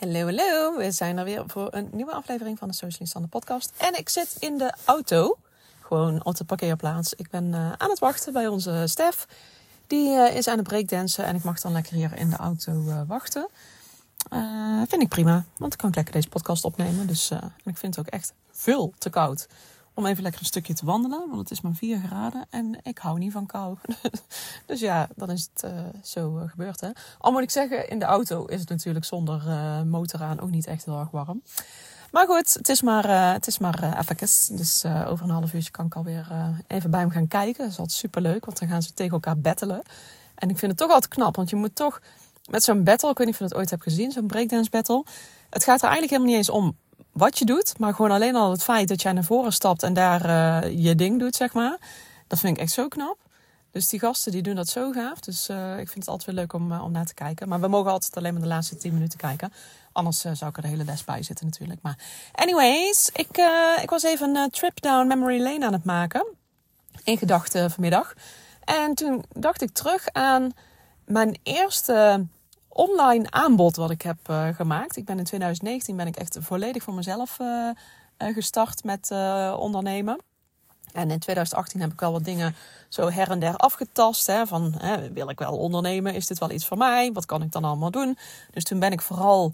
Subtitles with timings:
[0.00, 0.76] Hallo, hallo.
[0.76, 3.72] We zijn er weer voor een nieuwe aflevering van de Socialist de podcast.
[3.76, 5.36] En ik zit in de auto,
[5.80, 7.14] gewoon op de parkeerplaats.
[7.14, 9.26] Ik ben uh, aan het wachten bij onze Stef.
[9.86, 12.72] Die uh, is aan het breakdansen en ik mag dan lekker hier in de auto
[12.72, 13.48] uh, wachten.
[14.88, 17.06] vind ik prima, want dan kan ik lekker deze podcast opnemen.
[17.06, 17.30] Dus
[17.64, 19.46] ik vind het ook echt veel te koud
[19.94, 21.28] om even lekker een stukje te wandelen.
[21.28, 23.76] Want het is maar 4 graden en ik hou niet van kou.
[24.66, 26.80] dus ja, dan is het uh, zo uh, gebeurd.
[26.80, 26.88] Hè.
[27.18, 30.50] Al moet ik zeggen, in de auto is het natuurlijk zonder uh, motor aan ook
[30.50, 31.42] niet echt heel erg warm.
[32.10, 34.56] Maar goed, het is maar, het is maar even.
[34.56, 36.26] Dus over een half uurtje kan ik alweer
[36.66, 37.62] even bij hem gaan kijken.
[37.62, 39.82] Dat is altijd super leuk, want dan gaan ze tegen elkaar battelen.
[40.34, 42.00] En ik vind het toch altijd knap, want je moet toch
[42.50, 45.04] met zo'n battle, ik weet niet of je dat ooit hebt gezien, zo'n breakdance battle.
[45.50, 46.76] Het gaat er eigenlijk helemaal niet eens om
[47.12, 49.94] wat je doet, maar gewoon alleen al het feit dat jij naar voren stapt en
[49.94, 51.78] daar uh, je ding doet, zeg maar.
[52.26, 53.18] Dat vind ik echt zo knap.
[53.70, 55.20] Dus die gasten die doen dat zo gaaf.
[55.20, 57.48] Dus uh, ik vind het altijd weer leuk om, uh, om naar te kijken.
[57.48, 59.52] Maar we mogen altijd alleen maar de laatste 10 minuten kijken.
[59.92, 61.82] Anders zou ik er de hele les bij zitten natuurlijk.
[61.82, 61.98] Maar
[62.32, 63.38] anyways, ik,
[63.82, 66.26] ik was even een trip down memory lane aan het maken.
[67.04, 68.14] In gedachten vanmiddag.
[68.64, 70.52] En toen dacht ik terug aan
[71.04, 72.26] mijn eerste
[72.72, 74.96] online aanbod wat ik heb uh, gemaakt.
[74.96, 77.70] Ik ben in 2019 ben ik echt volledig voor mezelf uh,
[78.18, 79.10] gestart met
[79.56, 80.18] ondernemen.
[80.92, 82.54] En in 2018 heb ik wel wat dingen
[82.88, 84.26] zo her en der afgetast.
[84.26, 86.14] Hè, van hè, wil ik wel ondernemen?
[86.14, 87.12] Is dit wel iets voor mij?
[87.12, 88.18] Wat kan ik dan allemaal doen?
[88.50, 89.52] Dus toen ben ik vooral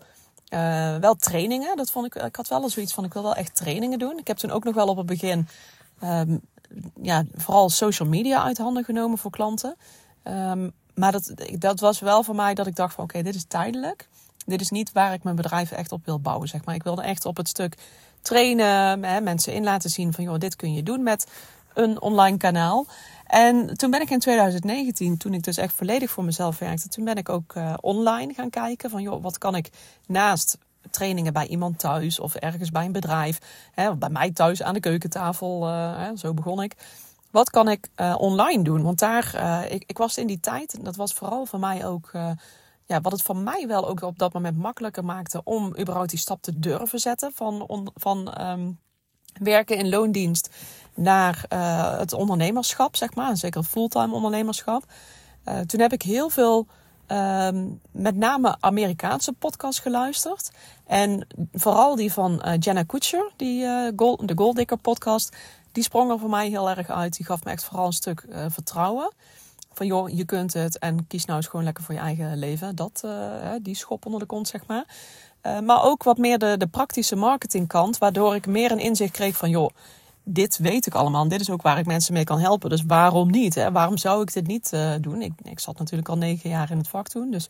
[1.00, 1.76] wel trainingen.
[1.76, 4.18] Dat vond ik, ik had wel zoiets van ik wil wel echt trainingen doen.
[4.18, 5.48] Ik heb toen ook nog wel op het begin
[6.02, 6.40] um,
[7.02, 9.76] ja, vooral social media uit handen genomen voor klanten.
[10.24, 13.44] Um, maar dat, dat was wel voor mij dat ik dacht van oké, dit is
[13.44, 14.08] tijdelijk.
[14.46, 16.74] Dit is niet waar ik mijn bedrijf echt op wil bouwen, zeg maar.
[16.74, 17.76] Ik wilde echt op het stuk
[18.22, 21.26] trainen, hè, mensen in laten zien van joh, dit kun je doen met
[21.74, 22.86] een online kanaal.
[23.26, 27.04] En toen ben ik in 2019, toen ik dus echt volledig voor mezelf werkte, toen
[27.04, 29.70] ben ik ook uh, online gaan kijken van joh, wat kan ik
[30.06, 30.58] naast
[30.90, 33.38] trainingen bij iemand thuis of ergens bij een bedrijf,
[33.74, 36.74] hè, bij mij thuis aan de keukentafel, uh, hè, zo begon ik
[37.36, 38.82] wat kan ik uh, online doen?
[38.82, 41.86] Want daar, uh, ik, ik was in die tijd, en dat was vooral voor mij
[41.86, 42.30] ook, uh,
[42.86, 46.18] ja, wat het voor mij wel ook op dat moment makkelijker maakte om überhaupt die
[46.18, 48.78] stap te durven zetten van, van um,
[49.40, 50.54] werken in loondienst
[50.94, 51.44] naar
[51.98, 54.84] het ondernemerschap, zeg maar, zeker fulltime ondernemerschap.
[55.66, 56.66] toen heb ik heel veel,
[57.06, 60.50] um, met name Amerikaanse podcasts geluisterd.
[60.86, 65.36] En vooral die van Jenna Kutcher, die Gold, de Gold podcast
[65.76, 67.16] die sprong er voor mij heel erg uit.
[67.16, 69.12] Die gaf me echt vooral een stuk uh, vertrouwen.
[69.72, 72.76] Van joh, je kunt het en kies nou eens gewoon lekker voor je eigen leven.
[72.76, 74.84] Dat, uh, die schop onder de kont, zeg maar.
[75.42, 77.98] Uh, maar ook wat meer de, de praktische marketingkant.
[77.98, 79.70] Waardoor ik meer een inzicht kreeg van joh,
[80.22, 81.28] dit weet ik allemaal.
[81.28, 82.70] dit is ook waar ik mensen mee kan helpen.
[82.70, 83.54] Dus waarom niet?
[83.54, 83.72] Hè?
[83.72, 85.22] Waarom zou ik dit niet doen?
[85.22, 87.30] Ik, ik zat natuurlijk al negen jaar in het vak toen.
[87.30, 87.48] Dus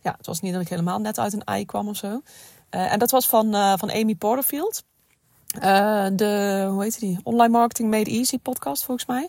[0.00, 2.20] ja, het was niet dat ik helemaal net uit een ei kwam of zo.
[2.70, 4.82] en dat was van, van Amy Porterfield.
[5.56, 7.20] Uh, de, hoe heet die?
[7.22, 9.28] Online Marketing Made Easy podcast volgens mij.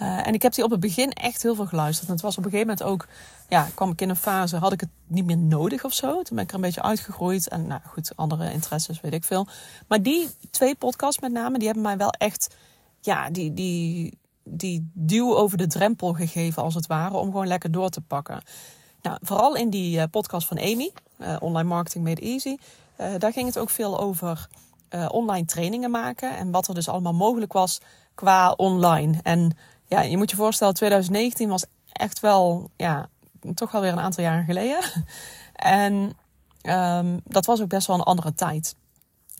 [0.00, 2.08] Uh, en ik heb die op het begin echt heel veel geluisterd.
[2.08, 3.06] En het was op een gegeven moment ook,
[3.48, 6.22] ja, kwam ik in een fase, had ik het niet meer nodig of zo.
[6.22, 7.48] Toen ben ik er een beetje uitgegroeid.
[7.48, 9.46] En nou goed, andere interesses, weet ik veel.
[9.88, 12.54] Maar die twee podcasts met name, die hebben mij wel echt,
[13.00, 17.16] ja, die, die, die duw over de drempel gegeven als het ware.
[17.16, 18.42] Om gewoon lekker door te pakken.
[19.02, 20.92] Nou, vooral in die uh, podcast van Amy,
[21.40, 22.56] Online Marketing Made Easy.
[23.18, 24.48] daar ging het ook veel over
[24.90, 26.36] uh, online trainingen maken.
[26.36, 27.80] En wat er dus allemaal mogelijk was
[28.14, 29.18] qua online.
[29.22, 29.56] En
[29.86, 33.08] ja, je moet je voorstellen, 2019 was echt wel, ja,
[33.54, 34.78] toch wel weer een aantal jaren geleden.
[35.54, 36.16] en
[36.62, 38.74] um, dat was ook best wel een andere tijd.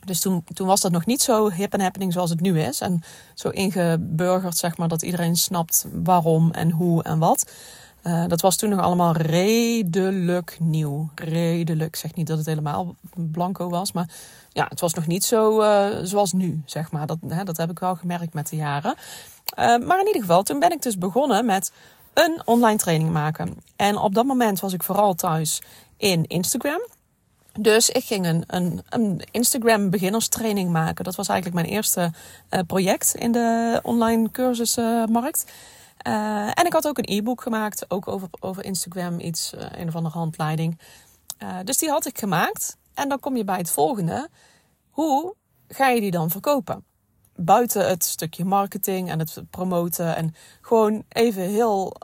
[0.04, 2.80] Dus toen, toen was dat nog niet zo hip en happening zoals het nu is.
[2.80, 3.02] En
[3.34, 7.52] zo ingeburgerd, zeg maar, dat iedereen snapt waarom en hoe en wat.
[8.08, 11.10] Uh, dat was toen nog allemaal redelijk nieuw.
[11.14, 11.88] Redelijk.
[11.88, 14.08] Ik zeg niet dat het helemaal blanco was, maar
[14.52, 17.06] ja, het was nog niet zo uh, zoals nu, zeg maar.
[17.06, 18.94] Dat, hè, dat heb ik wel gemerkt met de jaren.
[19.58, 21.72] Uh, maar in ieder geval, toen ben ik dus begonnen met
[22.14, 23.56] een online training maken.
[23.76, 25.62] En op dat moment was ik vooral thuis
[25.96, 26.80] in Instagram.
[27.58, 31.04] Dus ik ging een, een, een Instagram beginnerstraining maken.
[31.04, 32.12] Dat was eigenlijk mijn eerste
[32.66, 35.44] project in de online cursusmarkt.
[36.06, 39.88] Uh, en ik had ook een e-book gemaakt, ook over, over Instagram, iets, uh, een
[39.88, 40.78] of andere handleiding.
[41.42, 42.76] Uh, dus die had ik gemaakt.
[42.94, 44.28] En dan kom je bij het volgende.
[44.90, 45.34] Hoe
[45.68, 46.84] ga je die dan verkopen?
[47.34, 51.96] Buiten het stukje marketing en het promoten en gewoon even heel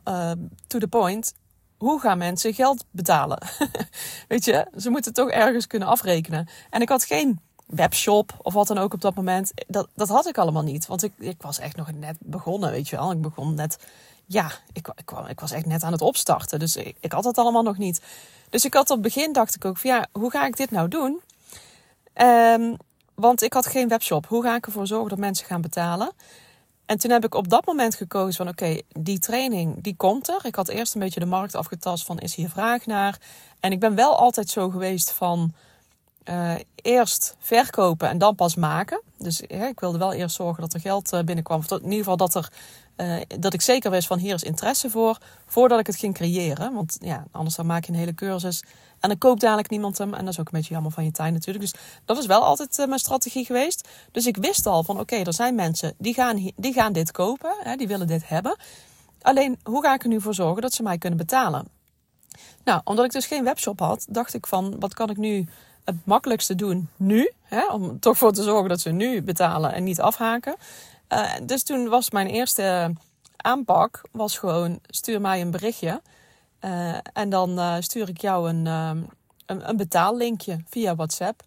[0.67, 1.35] to the point.
[1.76, 3.38] Hoe gaan mensen geld betalen?
[4.29, 6.49] Weet je, ze moeten toch ergens kunnen afrekenen.
[6.70, 9.52] En ik had geen webshop of wat dan ook op dat moment.
[9.66, 10.87] Dat, dat had ik allemaal niet.
[10.87, 13.12] Want ik, ik was echt nog net begonnen, weet je wel.
[13.12, 13.78] Ik begon net,
[14.26, 16.58] ja, ik, ik, ik was echt net aan het opstarten.
[16.58, 18.00] Dus ik, ik had het allemaal nog niet.
[18.50, 20.70] Dus ik had op het begin dacht ik ook van ja, hoe ga ik dit
[20.70, 21.20] nou doen?
[22.22, 22.76] Um,
[23.14, 24.26] want ik had geen webshop.
[24.26, 26.12] Hoe ga ik ervoor zorgen dat mensen gaan betalen?
[26.87, 30.40] En toen heb ik op dat moment gekozen van oké, die training die komt er.
[30.43, 33.19] Ik had eerst een beetje de markt afgetast van is hier vraag naar.
[33.61, 35.55] En ik ben wel altijd zo geweest van
[36.25, 39.03] uh, eerst verkopen en dan pas maken.
[39.19, 41.59] Dus ik wilde wel eerst zorgen dat er geld uh, binnenkwam.
[41.59, 42.53] Of in ieder geval dat, er,
[42.97, 45.19] uh, dat ik zeker wist van hier is interesse voor.
[45.47, 46.75] Voordat ik het ging creëren.
[46.75, 48.62] Want ja, anders dan maak je een hele cursus.
[49.00, 50.15] En dan koopt dadelijk niemand hem.
[50.15, 51.65] En dat is ook een beetje jammer van je tijd natuurlijk.
[51.65, 51.75] Dus
[52.05, 53.88] dat is wel altijd mijn strategie geweest.
[54.11, 57.55] Dus ik wist al van oké, er zijn mensen die gaan, die gaan dit kopen.
[57.59, 58.56] Hè, die willen dit hebben.
[59.23, 61.69] Alleen, hoe ga ik er nu voor zorgen dat ze mij kunnen betalen?
[62.65, 65.49] Nou, omdat ik dus geen webshop had, dacht ik van wat kan ik nu
[65.84, 67.31] het makkelijkste doen nu.
[67.42, 70.56] Hè, om toch voor te zorgen dat ze nu betalen en niet afhaken.
[71.08, 72.92] Uh, dus toen was mijn eerste
[73.36, 76.02] aanpak was gewoon stuur mij een berichtje.
[76.60, 79.08] Uh, en dan uh, stuur ik jou een, een,
[79.46, 81.42] een betaallinkje via WhatsApp.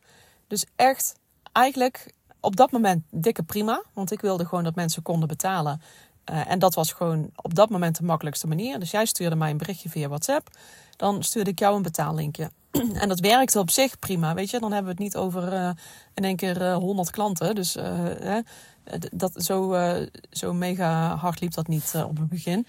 [0.47, 1.15] Dus echt
[1.51, 3.83] eigenlijk op dat moment dikke prima.
[3.93, 5.81] Want ik wilde gewoon dat mensen konden betalen.
[6.27, 8.79] En dat was gewoon op dat moment de makkelijkste manier.
[8.79, 10.49] Dus jij stuurde mij een berichtje via WhatsApp.
[10.95, 12.51] Dan stuurde ik jou een betaallinkje.
[13.01, 14.59] en dat werkte op zich prima, weet je.
[14.59, 15.69] Dan hebben we het niet over uh,
[16.13, 17.55] in één keer uh, 100 klanten.
[17.55, 17.77] Dus
[19.11, 19.75] dat, zo,
[20.29, 22.67] zo mega hard liep dat niet op het begin.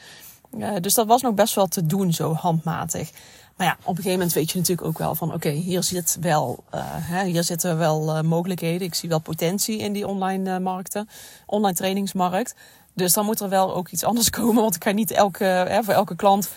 [0.81, 3.11] dus dat was nog best wel te doen, zo handmatig.
[3.59, 5.35] Maar ja, op een gegeven moment weet je natuurlijk ook wel van...
[5.35, 8.87] oké, hier, zit wel, hè, hier zitten wel mogelijkheden.
[8.87, 11.09] Ik zie wel potentie in die online markten.
[11.47, 12.55] Online trainingsmarkt.
[12.95, 14.63] Dus dan moet er wel ook iets anders komen.
[14.63, 16.49] Want ik kan niet elke, hè, voor elke klant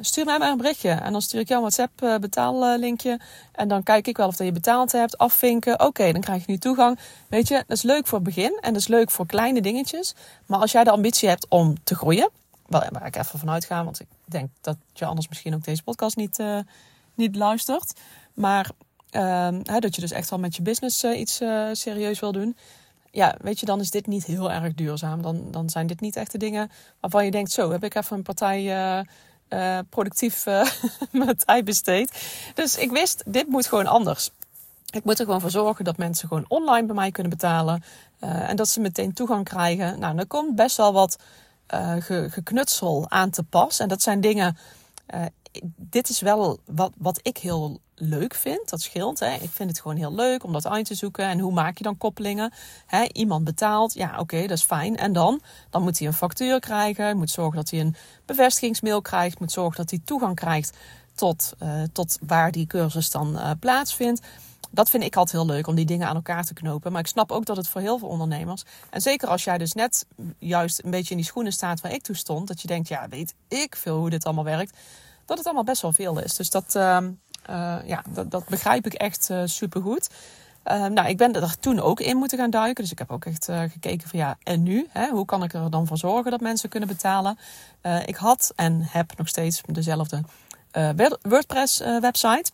[0.00, 0.90] stuur mij maar een berichtje.
[0.90, 3.20] En dan stuur ik jou een WhatsApp betaallinkje.
[3.52, 5.18] En dan kijk ik wel of je betaald hebt.
[5.18, 5.80] Afvinken.
[5.80, 6.98] Oké, dan krijg je nu toegang.
[7.28, 8.58] Weet je, dat is leuk voor het begin.
[8.60, 10.14] En dat is leuk voor kleine dingetjes.
[10.46, 12.30] Maar als jij de ambitie hebt om te groeien.
[12.66, 13.84] Waar ik even vanuit ga.
[13.84, 16.58] Want ik denk dat je anders misschien ook deze podcast niet, uh,
[17.14, 18.00] niet luistert.
[18.34, 18.70] Maar
[19.10, 21.40] ehm, dat je dus echt wel met je business iets
[21.72, 22.56] serieus wil doen
[23.14, 25.22] ja, weet je, dan is dit niet heel erg duurzaam.
[25.22, 28.16] Dan, dan zijn dit niet echt de dingen waarvan je denkt: zo heb ik even
[28.16, 29.04] een partij
[29.88, 30.44] productief
[31.10, 32.12] mijn tijd besteed.
[32.54, 34.30] Dus ik wist, dit moet gewoon anders.
[34.90, 37.84] Ik moet er gewoon voor zorgen dat mensen gewoon online bij mij kunnen betalen.
[38.18, 39.98] En dat ze meteen toegang krijgen.
[39.98, 41.18] Nou, er komt best wel wat
[41.66, 43.78] ge, geknutsel aan te pas.
[43.78, 44.56] En dat zijn dingen.
[45.76, 48.70] dit is wel wat, wat ik heel leuk vind.
[48.70, 49.18] Dat scheelt.
[49.18, 49.34] Hè.
[49.34, 51.24] Ik vind het gewoon heel leuk om dat uit te zoeken.
[51.24, 52.52] En hoe maak je dan koppelingen?
[52.86, 53.94] Hè, iemand betaalt.
[53.94, 54.96] Ja, oké, dat is fijn.
[54.96, 55.40] En dan?
[55.70, 57.16] Dan moet hij een factuur krijgen.
[57.16, 59.40] Moet zorgen dat hij een bevestigingsmail krijgt.
[59.40, 60.76] Moet zorgen dat hij toegang krijgt
[61.14, 64.20] tot, uh, tot waar die cursus dan plaatsvindt.
[64.74, 66.92] Dat vind ik altijd heel leuk om die dingen aan elkaar te knopen.
[66.92, 68.62] Maar ik snap ook dat het voor heel veel ondernemers.
[68.90, 70.06] En zeker als jij dus net
[70.38, 72.48] juist een beetje in die schoenen staat waar ik toe stond.
[72.48, 74.76] Dat je denkt, ja, weet ik veel hoe dit allemaal werkt.
[75.24, 76.34] Dat het allemaal best wel veel is.
[76.36, 76.98] Dus dat, uh,
[77.50, 80.10] uh, ja, dat, dat, begrijp ik echt uh, supergoed.
[80.66, 82.82] Uh, nou, ik ben er toen ook in moeten gaan duiken.
[82.82, 84.86] Dus ik heb ook echt gekeken van ja, en nu?
[84.90, 85.08] Hè?
[85.08, 87.38] Hoe kan ik er dan voor zorgen dat mensen kunnen betalen?
[88.06, 90.20] ik had en heb nog steeds dezelfde
[91.22, 92.50] WordPress website.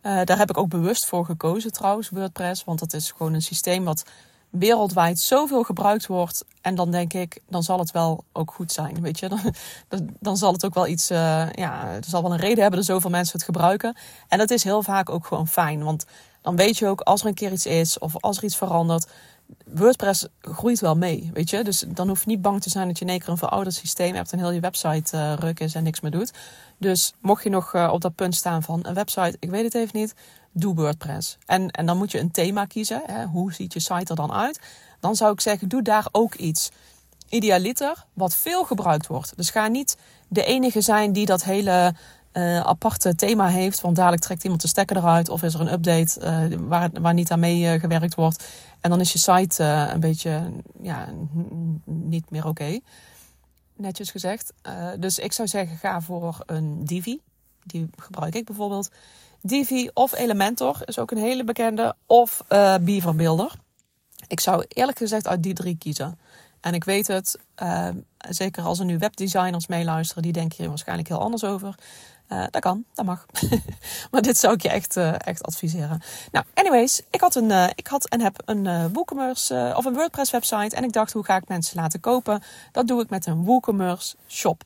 [0.00, 2.64] En daar heb ik ook bewust voor gekozen trouwens, WordPress.
[2.64, 4.04] Want dat is gewoon een systeem wat
[4.50, 6.44] wereldwijd zoveel gebruikt wordt.
[6.60, 9.00] En dan denk ik, dan zal het wel ook goed zijn.
[9.00, 9.28] Weet je,
[9.88, 12.78] dan, dan zal het ook wel iets, uh, ja, er zal wel een reden hebben
[12.78, 13.96] dat zoveel mensen het gebruiken.
[14.28, 15.84] En dat is heel vaak ook gewoon fijn.
[15.84, 16.04] Want
[16.42, 19.06] dan weet je ook als er een keer iets is of als er iets verandert.
[19.74, 21.64] WordPress groeit wel mee, weet je.
[21.64, 23.74] Dus dan hoef je niet bang te zijn dat je in één keer een verouderd
[23.74, 26.32] systeem hebt en heel je website uh, ruk is en niks meer doet.
[26.78, 29.74] Dus mocht je nog uh, op dat punt staan van een website, ik weet het
[29.74, 30.14] even niet,
[30.52, 31.38] doe WordPress.
[31.46, 33.02] En, en dan moet je een thema kiezen.
[33.04, 33.24] Hè?
[33.24, 34.60] Hoe ziet je site er dan uit?
[35.00, 36.70] Dan zou ik zeggen, doe daar ook iets.
[37.28, 39.32] Idealiter, wat veel gebruikt wordt.
[39.36, 39.96] Dus ga niet
[40.28, 41.94] de enige zijn die dat hele
[42.32, 43.80] uh, aparte thema heeft.
[43.80, 45.28] Want dadelijk trekt iemand de stekker eruit.
[45.28, 48.44] Of is er een update uh, waar, waar niet aan mee uh, gewerkt wordt.
[48.80, 51.08] En dan is je site een beetje ja,
[51.84, 52.78] niet meer oké.
[53.76, 54.52] Netjes gezegd.
[54.98, 57.20] dus ik zou zeggen, ga voor een Divi.
[57.62, 58.90] Die gebruik ik bijvoorbeeld.
[59.42, 61.94] Divi of Elementor is ook een hele bekende.
[62.06, 62.44] Of
[62.80, 63.14] Beaver
[64.26, 66.18] Ik zou eerlijk gezegd uit die drie kiezen.
[66.60, 67.38] En ik weet het,
[68.28, 71.74] zeker als er nu webdesigners meeluisteren, die denken hier waarschijnlijk heel anders over.
[72.32, 73.26] Uh, dat kan, dat mag.
[74.10, 76.02] maar dit zou ik je echt, uh, echt adviseren.
[76.32, 80.30] Nou, anyways, ik had, een, uh, ik had en heb een WooCommerce of een WordPress
[80.30, 80.76] website.
[80.76, 82.42] En ik dacht, hoe ga ik mensen laten kopen?
[82.72, 84.62] Dat doe ik met een WooCommerce shop.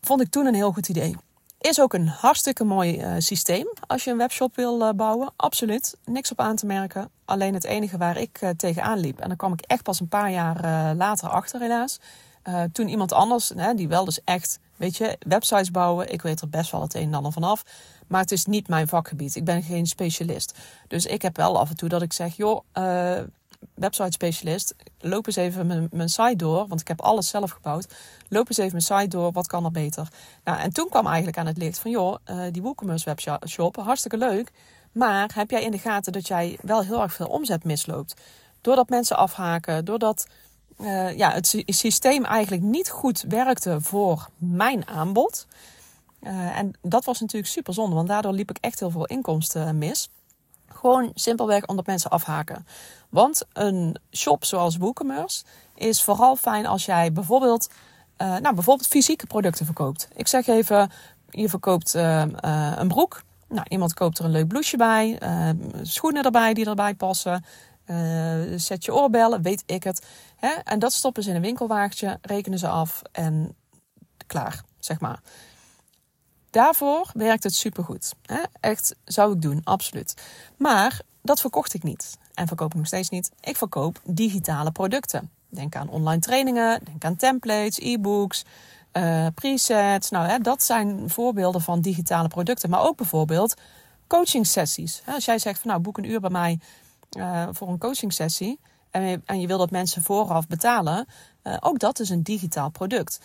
[0.00, 1.16] Vond ik toen een heel goed idee.
[1.60, 5.32] Is ook een hartstikke mooi systeem als je een webshop wil bouwen.
[5.36, 7.10] Absoluut, niks op aan te merken.
[7.24, 10.30] Alleen het enige waar ik tegenaan liep, en daar kwam ik echt pas een paar
[10.30, 11.98] jaar later achter helaas.
[12.72, 16.70] toen iemand anders, die wel dus echt Weet je, websites bouwen, ik weet er best
[16.70, 17.64] wel het een en ander vanaf.
[18.06, 19.36] Maar het is niet mijn vakgebied.
[19.36, 20.58] Ik ben geen specialist.
[20.88, 23.18] Dus ik heb wel af en toe dat ik zeg, joh, uh,
[23.74, 26.66] website specialist, loop eens even mijn, site door.
[26.66, 27.86] Want ik heb alles zelf gebouwd.
[28.28, 30.08] Loop eens even mijn site door, wat kan er beter?
[30.44, 34.16] Nou, en toen kwam eigenlijk aan het licht van, joh, uh, die WooCommerce webshop, hartstikke
[34.16, 34.52] leuk.
[34.92, 38.20] Maar heb jij in de gaten dat jij wel heel erg veel omzet misloopt?
[38.60, 40.26] Doordat mensen afhaken, doordat
[40.78, 45.46] uh, ja, het systeem eigenlijk niet goed werkte voor mijn aanbod.
[46.22, 49.78] Uh, en dat was natuurlijk super zonde, want daardoor liep ik echt heel veel inkomsten
[49.78, 50.10] mis.
[50.68, 52.66] Gewoon simpelweg omdat mensen afhaken.
[53.08, 55.44] Want een shop zoals WooCommerce
[55.74, 57.70] is vooral fijn als jij bijvoorbeeld,
[58.16, 60.08] nou, bijvoorbeeld fysieke producten verkoopt.
[60.14, 60.90] Ik zeg even,
[61.30, 63.22] je verkoopt een broek.
[63.48, 65.18] Nou, iemand koopt er een leuk blouseje bij,
[65.82, 67.44] schoenen erbij die erbij passen.
[67.90, 70.06] Uh, zet je oorbellen, weet ik het.
[70.36, 70.48] Hè?
[70.64, 73.56] En dat stoppen ze in een winkelwagentje, rekenen ze af en
[74.26, 75.20] klaar, zeg maar.
[76.50, 78.14] Daarvoor werkt het supergoed.
[78.22, 78.42] Hè?
[78.60, 80.14] Echt, zou ik doen, absoluut.
[80.56, 82.16] Maar dat verkocht ik niet.
[82.34, 83.30] En verkoop ik nog steeds niet.
[83.40, 85.30] Ik verkoop digitale producten.
[85.48, 88.44] Denk aan online trainingen, denk aan templates, e-books,
[88.92, 90.10] uh, presets.
[90.10, 92.70] Nou, hè, dat zijn voorbeelden van digitale producten.
[92.70, 93.54] Maar ook bijvoorbeeld
[94.06, 95.02] coaching sessies.
[95.06, 96.58] Als jij zegt van nou, boek een uur bij mij
[97.16, 98.60] uh, voor een coaching sessie.
[98.90, 101.06] En je, en je wil dat mensen vooraf betalen.
[101.42, 103.20] Uh, ook dat is een digitaal product.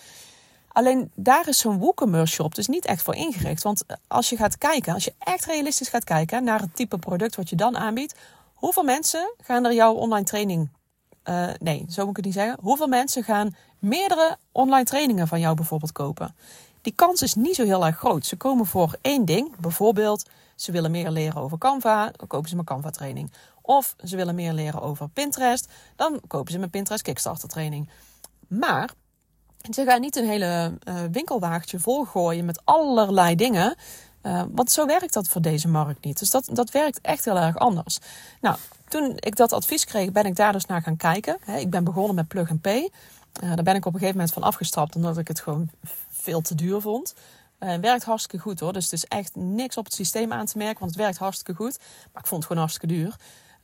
[0.67, 3.63] Alleen daar is zo'n WooCommerce shop dus niet echt voor ingericht.
[3.63, 7.35] Want als je gaat kijken, als je echt realistisch gaat kijken naar het type product
[7.35, 8.15] wat je dan aanbiedt.
[8.53, 10.69] Hoeveel mensen gaan er jouw online training...
[11.59, 12.57] Nee, zo moet ik het niet zeggen.
[12.61, 16.35] Hoeveel mensen gaan meerdere online trainingen van jou bijvoorbeeld kopen?
[16.81, 18.25] Die kans is niet zo heel erg groot.
[18.25, 19.55] Ze komen voor één ding.
[19.59, 22.11] Bijvoorbeeld, ze willen meer leren over Canva.
[22.15, 23.31] Dan kopen ze mijn Canva training.
[23.65, 25.67] Of ze willen meer leren over Pinterest.
[25.95, 27.89] Dan kopen ze mijn Pinterest Kickstarter training.
[28.47, 28.89] Maar
[29.71, 33.75] ze gaan niet een hele uh, winkelwagentje volgooien met allerlei dingen.
[34.23, 36.19] Uh, want zo werkt dat voor deze markt niet.
[36.19, 37.99] Dus dat, dat werkt echt heel erg anders.
[38.41, 41.37] Nou, toen ik dat advies kreeg, ben ik daar dus naar gaan kijken.
[41.57, 42.67] ik ben begonnen met Plug and.
[42.67, 42.89] Uh,
[43.39, 45.69] daar ben ik op een gegeven moment van afgestapt, omdat ik het gewoon
[46.09, 47.13] veel te duur vond.
[47.59, 48.73] Het werkt hartstikke goed hoor.
[48.73, 51.53] Dus het is echt niks op het systeem aan te merken, want het werkt hartstikke
[51.53, 51.79] goed.
[52.11, 53.15] Maar ik vond het gewoon hartstikke duur.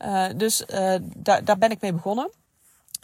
[0.05, 2.29] Uh, dus uh, daar, daar ben ik mee begonnen.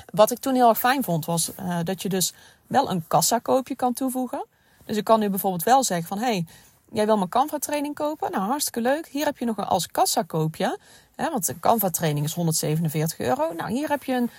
[0.06, 2.34] Wat ik toen heel erg fijn vond, was uh, dat je dus
[2.68, 4.46] wel een kassakoopje kan toevoegen.
[4.86, 6.18] Dus ik kan nu bijvoorbeeld wel zeggen van...
[6.18, 6.46] hey,
[6.92, 8.32] jij wil mijn Canva training kopen?
[8.32, 9.08] Nou, hartstikke leuk.
[9.08, 10.80] Hier heb je nog een als kassakoopje.
[11.16, 13.54] Hè, want een Canva training is 147 euro.
[13.54, 14.30] Nou, hier heb je een,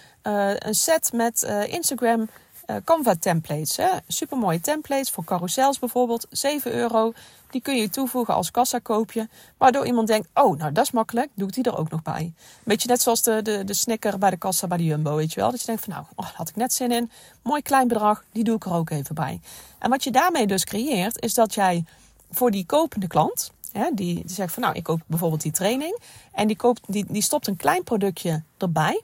[0.69, 2.29] een set met Instagram
[2.67, 3.77] uh, Canva templates.
[3.77, 3.89] Hè?
[4.09, 6.27] Supermooie templates voor carousels bijvoorbeeld.
[6.31, 7.13] 7 euro.
[7.51, 9.29] Die kun je toevoegen als kassakoopje.
[9.57, 11.31] Waardoor iemand denkt, oh, nou dat is makkelijk.
[11.35, 12.33] Doe ik die er ook nog bij.
[12.63, 15.41] Beetje net zoals de, de, de snicker bij de kassa bij de Jumbo, weet je
[15.41, 15.51] wel.
[15.51, 17.11] Dat je denkt van, nou, oh, had ik net zin in.
[17.43, 19.41] Mooi klein bedrag, die doe ik er ook even bij.
[19.79, 21.85] En wat je daarmee dus creëert, is dat jij
[22.31, 23.55] voor die kopende klant...
[23.73, 25.99] Hè, die, die zegt van, nou, ik koop bijvoorbeeld die training.
[26.33, 29.03] En die, koopt, die, die stopt een klein productje erbij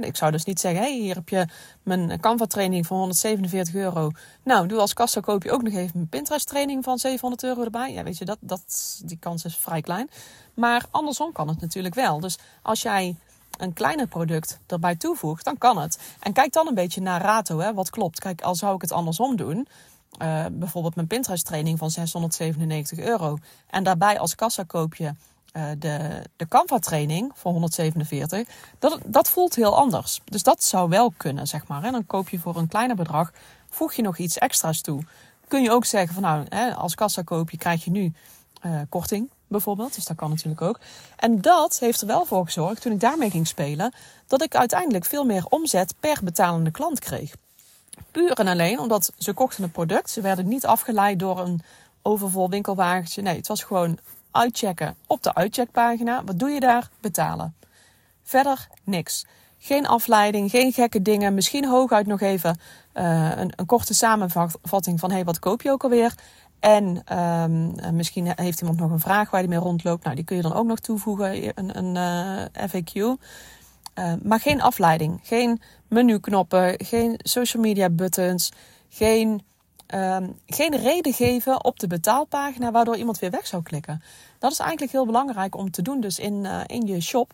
[0.00, 1.46] ik zou dus niet zeggen, hey, hier heb je
[1.82, 4.10] mijn Canva training van 147 euro.
[4.42, 7.62] Nou, doe als kassa koop je ook nog even mijn Pinterest training van 700 euro
[7.62, 7.92] erbij.
[7.92, 10.10] Ja, weet je, dat, dat, die kans is vrij klein.
[10.54, 12.20] Maar andersom kan het natuurlijk wel.
[12.20, 13.16] Dus als jij
[13.58, 15.98] een kleiner product erbij toevoegt, dan kan het.
[16.20, 18.18] En kijk dan een beetje naar rato, hè, wat klopt.
[18.18, 19.68] Kijk, al zou ik het andersom doen...
[20.22, 23.38] Uh, bijvoorbeeld mijn Pinterest training van 697 euro.
[23.66, 25.14] En daarbij als kassa koop je
[25.52, 30.20] uh, de, de Canva training voor 147, dat, dat voelt heel anders.
[30.24, 31.84] Dus dat zou wel kunnen, zeg maar.
[31.84, 33.32] En dan koop je voor een kleiner bedrag,
[33.68, 35.02] voeg je nog iets extra's toe.
[35.48, 38.12] Kun je ook zeggen van nou, hè, als kassa koop je, krijg je nu
[38.66, 39.94] uh, korting bijvoorbeeld.
[39.94, 40.78] Dus dat kan natuurlijk ook.
[41.16, 43.92] En dat heeft er wel voor gezorgd, toen ik daarmee ging spelen,
[44.26, 47.34] dat ik uiteindelijk veel meer omzet per betalende klant kreeg.
[48.10, 50.10] Puur en alleen omdat ze kochten een product.
[50.10, 51.62] Ze werden niet afgeleid door een
[52.02, 53.22] overvol winkelwagentje.
[53.22, 53.98] Nee, het was gewoon
[54.32, 56.24] uitchecken op de uitcheckpagina.
[56.24, 56.88] Wat doe je daar?
[57.00, 57.54] Betalen.
[58.22, 59.26] Verder niks.
[59.58, 61.34] Geen afleiding, geen gekke dingen.
[61.34, 62.58] Misschien hooguit nog even
[62.94, 66.14] uh, een, een, korte samenvatting van hey, wat koop je ook alweer?
[66.60, 70.04] En um, misschien heeft iemand nog een vraag waar hij mee rondloopt.
[70.04, 71.96] Nou, die kun je dan ook nog toevoegen, een, een
[72.56, 72.92] uh, FAQ.
[72.94, 78.52] Uh, maar geen afleiding, geen menuknoppen, geen social media buttons,
[78.88, 79.42] geen
[79.94, 84.02] um, geen reden geven op de betaalpagina waardoor iemand weer weg zou klikken.
[84.38, 87.32] Dat is eigenlijk heel belangrijk om te doen, dus in, uh, in je shop.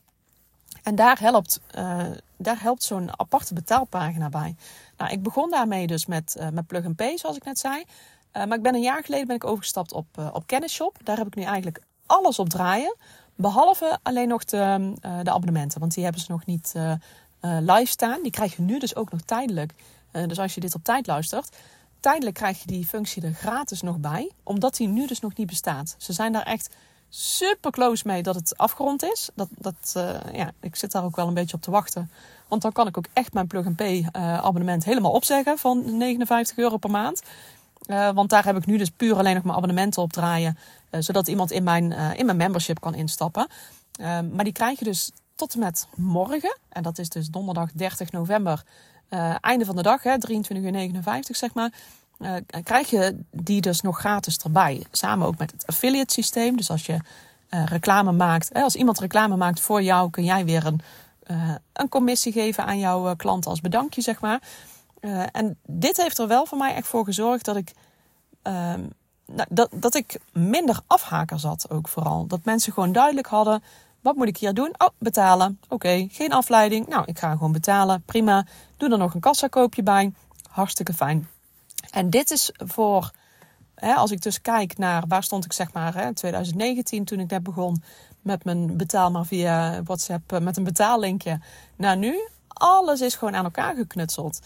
[0.82, 2.04] En daar helpt, uh,
[2.36, 4.56] daar helpt zo'n aparte betaalpagina bij.
[4.96, 7.84] Nou, ik begon daarmee dus met, uh, met Plug and Pay, zoals ik net zei.
[8.32, 10.96] maar ik ben een jaar geleden ben ik overgestapt op, op Kennisshop.
[11.02, 12.96] Daar heb ik nu eigenlijk alles op draaien.
[13.34, 15.80] Behalve alleen nog de, de abonnementen.
[15.80, 16.74] Want die hebben ze nog niet
[17.40, 18.22] live staan.
[18.22, 19.74] Die krijg je nu dus ook nog tijdelijk.
[20.10, 21.56] dus als je dit op tijd luistert,
[22.00, 25.46] tijdelijk krijg je die functie er gratis nog bij, omdat die nu dus nog niet
[25.46, 25.94] bestaat.
[25.98, 26.74] Ze zijn daar echt
[27.08, 29.28] super close mee dat het afgerond is.
[29.34, 32.10] Dat, dat, uh, ja, ik zit daar ook wel een beetje op te wachten.
[32.48, 36.76] Want dan kan ik ook echt mijn plug-and-pay uh, abonnement helemaal opzeggen van 59 euro
[36.76, 37.22] per maand.
[37.86, 40.58] Uh, want daar heb ik nu dus puur alleen nog mijn abonnementen op draaien.
[40.90, 43.46] zodat iemand in mijn, in mijn membership kan instappen.
[44.32, 46.58] maar die krijg je dus tot en met morgen.
[46.68, 48.62] En dat is dus donderdag 30 november.
[49.40, 51.72] Einde van de dag, hè, 23 uur 59 zeg maar
[52.18, 54.86] uh, krijg je die dus nog gratis erbij.
[54.90, 56.56] Samen ook met het affiliate systeem.
[56.56, 56.92] Dus als je
[57.50, 60.80] uh, reclame maakt, als iemand reclame maakt voor jou, kun jij weer een,
[61.72, 64.40] een commissie geven aan jouw klanten als bedankje, zeg maar.
[65.32, 67.72] en dit heeft er wel voor mij echt voor gezorgd dat ik,
[68.42, 68.80] ehm,
[69.26, 72.26] nou, dat, dat ik minder afhaker zat ook vooral.
[72.26, 73.62] Dat mensen gewoon duidelijk hadden,
[74.00, 74.74] wat moet ik hier doen?
[74.78, 75.60] Oh, betalen.
[75.68, 76.86] Oké, geen afleiding.
[76.86, 78.02] Nou, ik ga gewoon betalen.
[78.02, 78.46] Prima.
[78.76, 80.12] Doe er nog een kassakoopje bij.
[80.50, 81.28] Hartstikke fijn.
[81.90, 83.10] En dit is voor,
[83.74, 87.30] hè, als ik dus kijk naar waar stond ik zeg maar in 2019 toen ik
[87.30, 87.82] net begon
[88.22, 91.40] met mijn betaal maar via WhatsApp eh, met een betaallinkje
[91.76, 92.28] naar nu.
[92.48, 94.40] Alles is gewoon aan elkaar geknutseld.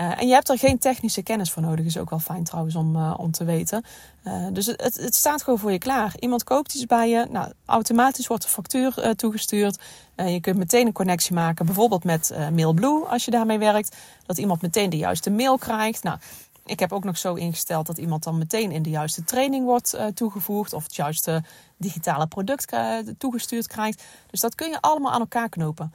[0.00, 1.84] Uh, en je hebt er geen technische kennis voor nodig.
[1.84, 3.84] Is ook wel fijn trouwens om, uh, om te weten.
[4.24, 6.14] Uh, dus het, het, staat gewoon voor je klaar.
[6.18, 7.26] Iemand koopt iets bij je.
[7.30, 9.78] Nou, automatisch wordt de factuur toegestuurd.
[10.16, 11.66] je kunt meteen een connectie maken.
[11.66, 13.96] Bijvoorbeeld met MailBlue als je daarmee werkt.
[14.26, 16.02] Dat iemand meteen de juiste mail krijgt.
[16.02, 16.18] Nou,
[16.64, 19.96] ik heb ook nog zo ingesteld dat iemand dan meteen in de juiste training wordt
[20.14, 20.72] toegevoegd.
[20.72, 21.42] Of het juiste
[21.76, 22.72] digitale product
[23.18, 24.02] toegestuurd krijgt.
[24.30, 25.92] Dus dat kun je allemaal aan elkaar knopen.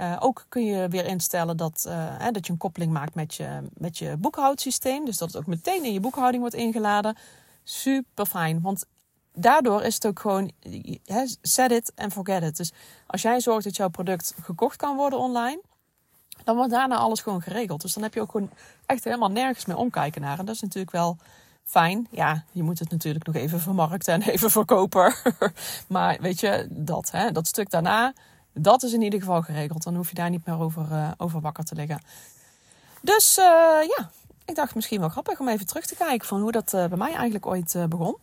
[0.00, 3.62] Uh, ook kun je weer instellen dat, hè, dat je een koppeling maakt met je,
[3.74, 5.04] met je boekhoudsysteem.
[5.04, 7.16] Dus dat het ook meteen in je boekhouding wordt ingeladen.
[7.64, 8.60] Super fijn.
[8.60, 8.84] Want
[9.34, 10.50] daardoor is het ook gewoon
[11.04, 12.56] hè, set it and forget it.
[12.56, 12.72] Dus
[13.06, 15.60] als jij zorgt dat jouw product gekocht kan worden online
[16.44, 17.80] dan wordt daarna alles gewoon geregeld.
[17.80, 18.50] Dus dan heb je ook gewoon
[18.86, 20.38] echt helemaal nergens meer omkijken naar.
[20.38, 21.16] En dat is natuurlijk wel
[21.64, 22.06] fijn.
[22.10, 25.14] Ja, je moet het natuurlijk nog even vermarkten en even verkopen.
[25.88, 28.12] maar weet je, dat, hè, dat stuk daarna,
[28.52, 29.82] dat is in ieder geval geregeld.
[29.82, 32.00] Dan hoef je daar niet meer over, uh, over wakker te liggen.
[33.00, 33.44] Dus uh,
[33.96, 34.10] ja,
[34.44, 36.98] ik dacht misschien wel grappig om even terug te kijken van hoe dat uh, bij
[36.98, 38.16] mij eigenlijk ooit begon.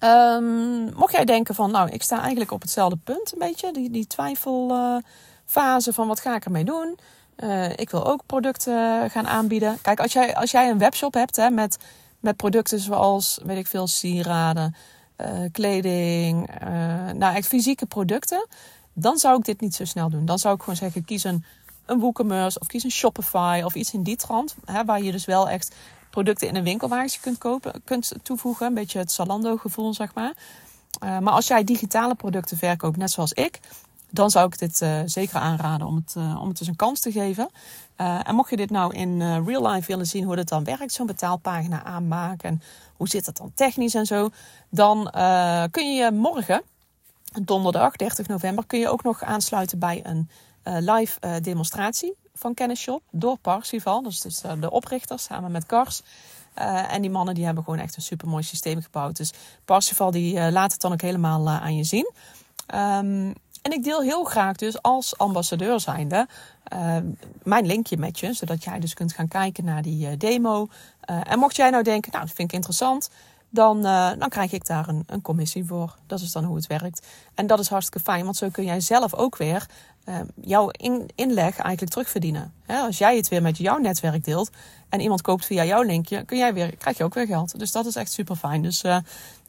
[0.00, 3.72] Um, mocht jij denken van, nou, ik sta eigenlijk op hetzelfde punt een beetje.
[3.72, 6.98] Die, die twijfelfase van wat ga ik ermee doen.
[7.76, 9.80] Ik wil ook producten gaan aanbieden.
[9.82, 11.76] Kijk, als jij, als jij een webshop hebt hè, met,
[12.20, 14.74] met producten zoals, weet ik veel, sieraden,
[15.52, 16.50] kleding,
[17.12, 18.46] nou echt fysieke producten,
[19.00, 20.24] dan zou ik dit niet zo snel doen.
[20.24, 21.44] Dan zou ik gewoon zeggen, kies een,
[21.86, 24.56] een WooCommerce of kies een Shopify of iets in die trant.
[24.64, 25.74] Hè, waar je dus wel echt
[26.10, 28.66] producten in een winkelwagentje kunt kopen, kunt toevoegen.
[28.66, 30.32] Een beetje het Zalando gevoel, zeg maar.
[31.00, 33.60] maar als jij digitale producten verkoopt, net zoals ik,
[34.10, 37.00] dan zou ik dit uh, zeker aanraden om het, uh, om het dus een kans
[37.00, 37.48] te geven.
[37.96, 41.06] En mocht je dit nou in real life willen zien hoe dit dan werkt, zo'n
[41.06, 42.62] betaalpagina aanmaken en
[42.96, 44.30] hoe zit het dan technisch en zo,
[44.68, 45.10] dan
[45.70, 46.62] kun je morgen,
[47.44, 50.28] donderdag 30 november, kun je ook nog aansluiten bij een
[50.62, 54.02] live demonstratie van Kennisshop door Parsifal.
[54.02, 56.02] Dus, dus de oprichters samen met Kars.
[56.88, 59.16] en die mannen die hebben gewoon echt een super mooi systeem gebouwd.
[59.16, 59.32] Dus
[59.64, 62.12] Parsifal die laat het dan ook helemaal aan je zien.
[62.74, 66.28] Um, en ik deel heel graag dus als ambassadeur zijnde
[66.72, 66.96] uh,
[67.42, 68.32] mijn linkje met je.
[68.32, 70.68] Zodat jij dus kunt gaan kijken naar die demo.
[71.00, 73.10] En mocht jij nou denken, nou dat vind ik interessant.
[73.50, 73.82] Dan,
[74.18, 75.96] dan krijg ik daar een, een, commissie voor.
[76.06, 77.06] Dat is dan hoe het werkt.
[77.34, 78.24] En dat is hartstikke fijn.
[78.24, 79.66] Want zo kun jij zelf ook weer
[80.40, 82.52] jouw in, inleg eigenlijk terugverdienen.
[82.66, 84.50] Als jij het weer met jouw netwerk deelt.
[84.88, 86.24] En iemand koopt via jouw linkje.
[86.24, 87.58] Kun jij weer, krijg je ook weer geld.
[87.58, 88.62] Dus dat is echt super fijn.
[88.62, 88.84] Dus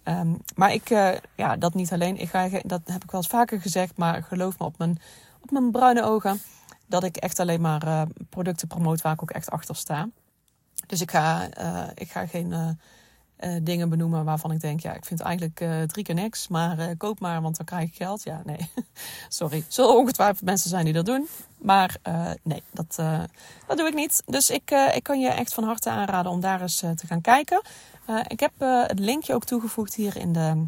[0.04, 0.90] Um, maar ik,
[1.36, 2.18] ja, dat niet alleen.
[2.18, 5.00] Ik ga, dat heb ik wel eens vaker gezegd, maar geloof me op mijn,
[5.42, 6.42] op mijn bruine ogen.
[6.86, 10.10] Dat ik echt alleen maar producten promoot waar ik ook echt achter sta.
[10.88, 11.48] Dus ik ga,
[11.96, 12.80] ik ga geen
[13.62, 16.48] dingen benoemen waarvan ik denk, ja, ik vind eigenlijk drie keer niks.
[16.48, 18.24] Maar koop maar, want dan krijg ik geld.
[18.24, 18.70] Ja, nee.
[19.30, 19.64] Sorry.
[19.68, 21.28] Zullen ongetwijfeld mensen zijn die dat doen.
[21.58, 21.96] Maar
[22.44, 22.96] nee, dat,
[23.68, 24.24] dat doe ik niet.
[24.26, 27.62] Dus ik, ik kan je echt van harte aanraden om daar eens te gaan kijken.
[28.28, 28.52] Ik heb
[28.88, 30.66] het linkje ook toegevoegd hier in de,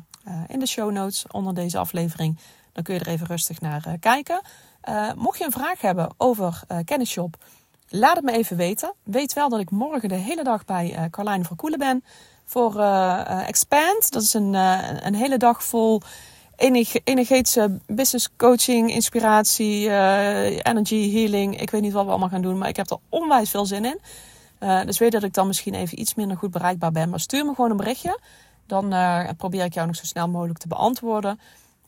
[0.48, 2.40] in de show notes onder deze aflevering.
[2.74, 4.42] Dan kun je er even rustig naar kijken.
[5.16, 7.38] mocht je een vraag hebben over Kennisshop,
[7.90, 8.94] laat het me even weten.
[9.04, 12.04] Weet wel dat ik morgen de hele dag bij Carlijn Verkoelen ben
[12.52, 12.80] voor
[13.46, 14.12] Expand.
[14.12, 14.54] Dat is een,
[15.06, 16.02] een hele dag vol
[17.04, 19.90] energetische business coaching, inspiratie,
[20.62, 21.62] energy healing.
[21.62, 23.86] Ik weet niet wat we allemaal gaan doen, maar ik heb er onwijs veel zin
[23.86, 24.00] in.
[24.64, 27.10] Uh, dus weet dat ik dan misschien even iets minder goed bereikbaar ben.
[27.10, 28.20] Maar stuur me gewoon een berichtje.
[28.66, 31.40] Dan uh, probeer ik jou nog zo snel mogelijk te beantwoorden.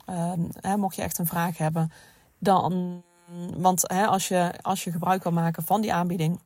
[0.10, 1.92] Uh, hè, mocht je echt een vraag hebben.
[2.40, 3.04] Dan,
[3.58, 6.40] want hè, als, je, als je gebruik wil maken van die aanbieding.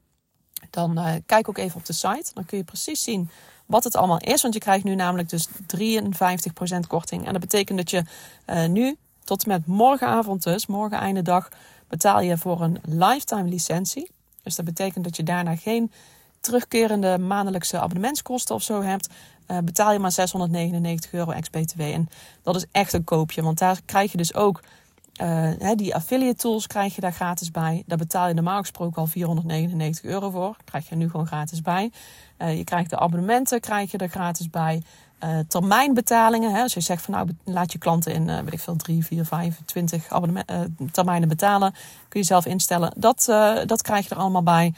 [0.69, 2.31] dan uh, kijk ook even op de site.
[2.33, 3.29] Dan kun je precies zien
[3.67, 4.41] wat het allemaal is.
[4.41, 5.49] Want je krijgt nu namelijk dus 53%
[6.87, 7.25] korting.
[7.25, 8.03] En dat betekent dat je
[8.47, 11.49] uh, nu tot en met morgenavond dus, morgen einde dag,
[11.87, 14.11] betaal je voor een lifetime licentie.
[14.43, 15.91] Dus dat betekent dat je daarna geen
[16.39, 19.09] terugkerende maandelijkse abonnementskosten of zo hebt.
[19.47, 21.81] Uh, betaal je maar 699 euro ex-BTW.
[21.81, 22.09] En
[22.43, 24.61] dat is echt een koopje, want daar krijg je dus ook
[25.21, 27.83] uh, die affiliate tools krijg je daar gratis bij.
[27.85, 30.55] Daar betaal je normaal gesproken al 499 euro voor.
[30.63, 31.91] Krijg je nu gewoon gratis bij.
[32.37, 34.83] Uh, je krijgt de abonnementen krijg je er gratis bij.
[35.23, 36.53] Uh, termijnbetalingen.
[36.53, 39.25] Hè, als je zegt van nou laat je klanten in weet ik veel 3, 4,
[39.25, 40.07] 5, 20
[40.91, 41.73] termijnen betalen.
[42.07, 42.93] Kun je zelf instellen.
[42.97, 43.23] Dat,
[43.65, 44.73] dat krijg je er allemaal bij.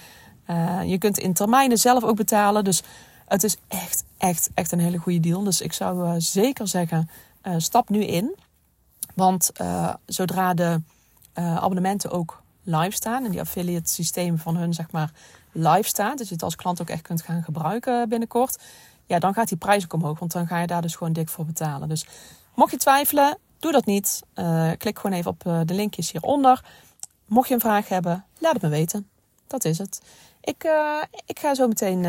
[0.86, 2.64] je kunt in termijnen zelf ook betalen.
[2.64, 2.84] Dus
[3.28, 5.44] het is echt, echt, echt een hele goede deal.
[5.44, 7.10] Dus ik zou zeker zeggen
[7.58, 8.36] stap nu in.
[9.20, 10.82] Want uh, zodra de
[11.40, 15.12] uh, abonnementen ook live staan en die affiliate systeem van hun zeg maar
[15.52, 18.58] live staat, dus je het als klant ook echt kunt gaan gebruiken binnenkort,
[19.06, 21.30] ja, dan gaat die prijs ook omhoog, want dan ga je daar dus gewoon dik
[21.30, 21.90] voor betalen.
[21.90, 22.06] Dus
[22.54, 24.22] mocht je twijfelen, doe dat niet.
[24.36, 26.64] Uh, klik gewoon even op de linkjes hieronder.
[27.26, 29.10] Mocht je een vraag hebben, laat het me weten.
[29.48, 30.02] Dat is het.
[30.42, 30.70] Ik,
[31.26, 32.02] ik ga zo meteen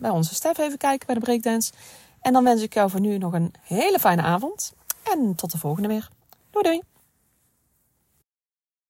[0.00, 1.72] bij onze Stef even kijken bij de breakdance.
[2.20, 4.72] En dan wens ik jou voor nu nog een hele fijne avond.
[5.12, 6.08] En tot de volgende weer.
[6.54, 6.93] Doei doei!